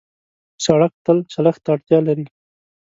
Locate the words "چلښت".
1.31-1.61